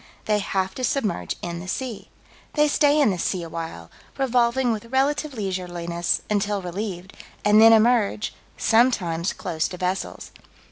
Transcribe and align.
They 0.25 0.39
have 0.39 0.73
to 0.73 0.83
submerge 0.83 1.35
in 1.43 1.59
the 1.59 1.67
sea. 1.67 2.09
They 2.55 2.67
stay 2.67 2.99
in 2.99 3.11
the 3.11 3.19
sea 3.19 3.43
awhile, 3.43 3.91
revolving 4.17 4.71
with 4.71 4.85
relative 4.85 5.35
leisureliness, 5.35 6.23
until 6.27 6.59
relieved, 6.59 7.13
and 7.45 7.61
then 7.61 7.71
emerge, 7.71 8.33
sometimes 8.57 9.31
close 9.31 9.67
to 9.67 9.77
vessels. 9.77 10.31